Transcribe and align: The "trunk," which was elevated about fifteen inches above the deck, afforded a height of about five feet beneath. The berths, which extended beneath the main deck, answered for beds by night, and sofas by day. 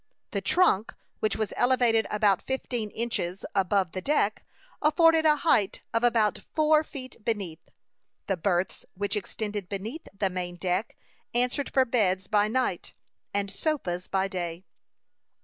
The 0.31 0.41
"trunk," 0.41 0.95
which 1.19 1.35
was 1.35 1.53
elevated 1.55 2.07
about 2.09 2.41
fifteen 2.41 2.89
inches 2.89 3.45
above 3.53 3.91
the 3.91 4.01
deck, 4.01 4.43
afforded 4.81 5.27
a 5.27 5.35
height 5.35 5.83
of 5.93 6.03
about 6.03 6.39
five 6.39 6.87
feet 6.87 7.23
beneath. 7.23 7.69
The 8.25 8.35
berths, 8.35 8.83
which 8.95 9.15
extended 9.15 9.69
beneath 9.69 10.07
the 10.11 10.31
main 10.31 10.55
deck, 10.55 10.97
answered 11.35 11.71
for 11.71 11.85
beds 11.85 12.25
by 12.25 12.47
night, 12.47 12.95
and 13.31 13.51
sofas 13.51 14.07
by 14.07 14.27
day. 14.27 14.63